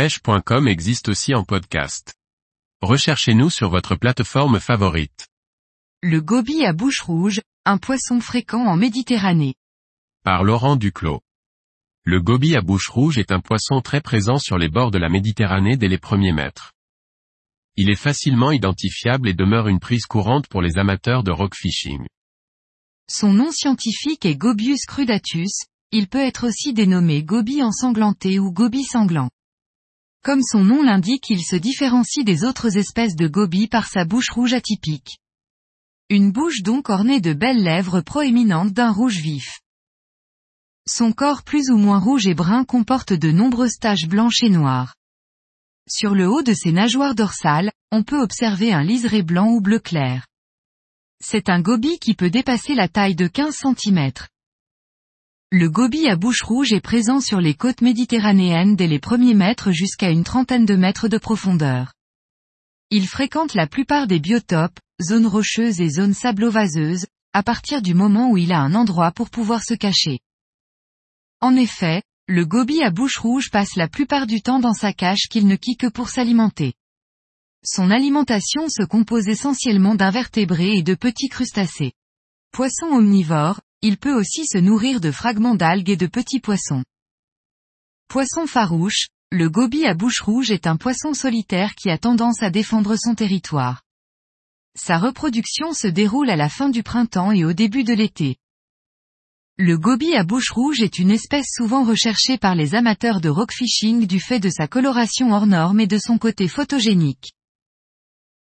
pêche.com 0.00 0.66
existe 0.66 1.10
aussi 1.10 1.34
en 1.34 1.44
podcast. 1.44 2.14
Recherchez-nous 2.80 3.50
sur 3.50 3.68
votre 3.68 3.96
plateforme 3.96 4.58
favorite. 4.58 5.28
Le 6.02 6.22
goby 6.22 6.64
à 6.64 6.72
bouche 6.72 7.02
rouge, 7.02 7.42
un 7.66 7.76
poisson 7.76 8.18
fréquent 8.18 8.64
en 8.64 8.76
Méditerranée. 8.76 9.56
Par 10.24 10.42
Laurent 10.42 10.76
Duclos. 10.76 11.20
Le 12.04 12.18
goby 12.18 12.56
à 12.56 12.62
bouche 12.62 12.88
rouge 12.88 13.18
est 13.18 13.30
un 13.30 13.40
poisson 13.40 13.82
très 13.82 14.00
présent 14.00 14.38
sur 14.38 14.56
les 14.56 14.70
bords 14.70 14.90
de 14.90 14.96
la 14.96 15.10
Méditerranée 15.10 15.76
dès 15.76 15.88
les 15.88 15.98
premiers 15.98 16.32
mètres. 16.32 16.72
Il 17.76 17.90
est 17.90 17.94
facilement 17.94 18.52
identifiable 18.52 19.28
et 19.28 19.34
demeure 19.34 19.68
une 19.68 19.80
prise 19.80 20.06
courante 20.06 20.48
pour 20.48 20.62
les 20.62 20.78
amateurs 20.78 21.24
de 21.24 21.30
rock 21.30 21.54
fishing. 21.54 22.06
Son 23.06 23.34
nom 23.34 23.52
scientifique 23.52 24.24
est 24.24 24.36
Gobius 24.36 24.86
crudatus, 24.86 25.66
il 25.92 26.08
peut 26.08 26.24
être 26.24 26.46
aussi 26.46 26.72
dénommé 26.72 27.22
goby 27.22 27.62
ensanglanté 27.62 28.38
ou 28.38 28.50
goby 28.50 28.82
sanglant. 28.82 29.28
Comme 30.22 30.42
son 30.42 30.62
nom 30.62 30.82
l'indique 30.82 31.30
il 31.30 31.42
se 31.42 31.56
différencie 31.56 32.24
des 32.24 32.44
autres 32.44 32.76
espèces 32.76 33.16
de 33.16 33.26
goby 33.26 33.68
par 33.68 33.86
sa 33.86 34.04
bouche 34.04 34.30
rouge 34.30 34.52
atypique. 34.52 35.18
Une 36.10 36.30
bouche 36.30 36.62
donc 36.62 36.90
ornée 36.90 37.22
de 37.22 37.32
belles 37.32 37.62
lèvres 37.62 38.02
proéminentes 38.02 38.72
d'un 38.72 38.92
rouge 38.92 39.18
vif. 39.18 39.60
Son 40.86 41.12
corps 41.12 41.42
plus 41.42 41.70
ou 41.70 41.78
moins 41.78 41.98
rouge 41.98 42.26
et 42.26 42.34
brun 42.34 42.64
comporte 42.64 43.14
de 43.14 43.30
nombreuses 43.30 43.78
taches 43.78 44.08
blanches 44.08 44.42
et 44.42 44.50
noires. 44.50 44.94
Sur 45.88 46.14
le 46.14 46.28
haut 46.28 46.42
de 46.42 46.52
ses 46.52 46.72
nageoires 46.72 47.14
dorsales, 47.14 47.72
on 47.90 48.02
peut 48.02 48.20
observer 48.20 48.72
un 48.72 48.82
liseré 48.82 49.22
blanc 49.22 49.48
ou 49.48 49.60
bleu 49.60 49.78
clair. 49.78 50.26
C'est 51.22 51.48
un 51.48 51.60
goby 51.60 51.98
qui 51.98 52.14
peut 52.14 52.30
dépasser 52.30 52.74
la 52.74 52.88
taille 52.88 53.14
de 53.14 53.26
15 53.26 53.56
cm. 53.56 54.10
Le 55.52 55.68
goby 55.68 56.06
à 56.06 56.14
bouche 56.14 56.42
rouge 56.42 56.72
est 56.72 56.80
présent 56.80 57.20
sur 57.20 57.40
les 57.40 57.54
côtes 57.54 57.80
méditerranéennes 57.80 58.76
dès 58.76 58.86
les 58.86 59.00
premiers 59.00 59.34
mètres 59.34 59.72
jusqu'à 59.72 60.10
une 60.10 60.22
trentaine 60.22 60.64
de 60.64 60.76
mètres 60.76 61.08
de 61.08 61.18
profondeur. 61.18 61.92
Il 62.90 63.08
fréquente 63.08 63.54
la 63.54 63.66
plupart 63.66 64.06
des 64.06 64.20
biotopes, 64.20 64.78
zones 65.02 65.26
rocheuses 65.26 65.80
et 65.80 65.88
zones 65.88 66.14
sablo-vaseuses, 66.14 67.06
à 67.32 67.42
partir 67.42 67.82
du 67.82 67.94
moment 67.94 68.30
où 68.30 68.36
il 68.36 68.52
a 68.52 68.60
un 68.60 68.76
endroit 68.76 69.10
pour 69.10 69.28
pouvoir 69.28 69.64
se 69.64 69.74
cacher. 69.74 70.20
En 71.40 71.56
effet, 71.56 72.04
le 72.28 72.46
goby 72.46 72.84
à 72.84 72.90
bouche 72.90 73.18
rouge 73.18 73.50
passe 73.50 73.74
la 73.74 73.88
plupart 73.88 74.28
du 74.28 74.42
temps 74.42 74.60
dans 74.60 74.72
sa 74.72 74.92
cache 74.92 75.26
qu'il 75.28 75.48
ne 75.48 75.56
quitte 75.56 75.80
que 75.80 75.88
pour 75.88 76.10
s'alimenter. 76.10 76.74
Son 77.64 77.90
alimentation 77.90 78.68
se 78.68 78.84
compose 78.84 79.26
essentiellement 79.26 79.96
d'invertébrés 79.96 80.76
et 80.76 80.84
de 80.84 80.94
petits 80.94 81.28
crustacés. 81.28 81.92
Poisson 82.52 82.86
omnivore, 82.86 83.60
il 83.82 83.96
peut 83.96 84.14
aussi 84.14 84.46
se 84.46 84.58
nourrir 84.58 85.00
de 85.00 85.10
fragments 85.10 85.54
d'algues 85.54 85.90
et 85.90 85.96
de 85.96 86.06
petits 86.06 86.40
poissons. 86.40 86.84
Poisson 88.08 88.46
farouche, 88.46 89.08
le 89.30 89.48
goby 89.48 89.86
à 89.86 89.94
bouche 89.94 90.20
rouge 90.20 90.50
est 90.50 90.66
un 90.66 90.76
poisson 90.76 91.14
solitaire 91.14 91.74
qui 91.74 91.90
a 91.90 91.98
tendance 91.98 92.42
à 92.42 92.50
défendre 92.50 92.96
son 92.96 93.14
territoire. 93.14 93.82
Sa 94.76 94.98
reproduction 94.98 95.72
se 95.72 95.86
déroule 95.86 96.30
à 96.30 96.36
la 96.36 96.48
fin 96.48 96.68
du 96.68 96.82
printemps 96.82 97.32
et 97.32 97.44
au 97.44 97.52
début 97.52 97.84
de 97.84 97.94
l'été. 97.94 98.36
Le 99.56 99.78
goby 99.78 100.14
à 100.14 100.24
bouche 100.24 100.50
rouge 100.50 100.80
est 100.80 100.98
une 100.98 101.10
espèce 101.10 101.46
souvent 101.50 101.84
recherchée 101.84 102.38
par 102.38 102.54
les 102.54 102.74
amateurs 102.74 103.20
de 103.20 103.28
rockfishing 103.28 104.06
du 104.06 104.18
fait 104.18 104.40
de 104.40 104.50
sa 104.50 104.66
coloration 104.66 105.32
hors 105.32 105.46
norme 105.46 105.80
et 105.80 105.86
de 105.86 105.98
son 105.98 106.18
côté 106.18 106.48
photogénique. 106.48 107.32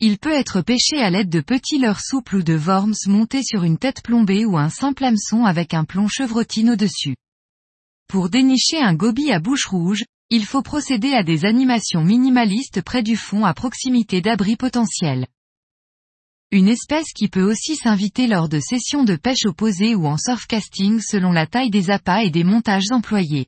Il 0.00 0.18
peut 0.18 0.32
être 0.32 0.60
pêché 0.60 0.98
à 0.98 1.10
l'aide 1.10 1.30
de 1.30 1.40
petits 1.40 1.78
leurres 1.78 2.00
souples 2.00 2.36
ou 2.36 2.42
de 2.42 2.56
worms 2.56 2.94
montés 3.06 3.42
sur 3.42 3.62
une 3.62 3.78
tête 3.78 4.02
plombée 4.02 4.44
ou 4.44 4.58
un 4.58 4.68
simple 4.68 5.04
hameçon 5.04 5.44
avec 5.44 5.72
un 5.72 5.84
plomb 5.84 6.08
chevrotine 6.08 6.70
au-dessus. 6.70 7.16
Pour 8.08 8.28
dénicher 8.28 8.78
un 8.78 8.94
goby 8.94 9.30
à 9.30 9.38
bouche 9.38 9.66
rouge, 9.66 10.04
il 10.30 10.44
faut 10.44 10.62
procéder 10.62 11.12
à 11.12 11.22
des 11.22 11.44
animations 11.44 12.02
minimalistes 12.02 12.82
près 12.82 13.02
du 13.02 13.16
fond 13.16 13.44
à 13.44 13.54
proximité 13.54 14.20
d'abris 14.20 14.56
potentiels. 14.56 15.26
Une 16.50 16.68
espèce 16.68 17.12
qui 17.14 17.28
peut 17.28 17.42
aussi 17.42 17.76
s'inviter 17.76 18.26
lors 18.26 18.48
de 18.48 18.60
sessions 18.60 19.04
de 19.04 19.16
pêche 19.16 19.44
opposées 19.46 19.94
ou 19.94 20.06
en 20.06 20.16
surfcasting 20.16 21.00
selon 21.00 21.32
la 21.32 21.46
taille 21.46 21.70
des 21.70 21.90
appâts 21.90 22.24
et 22.24 22.30
des 22.30 22.44
montages 22.44 22.90
employés. 22.90 23.46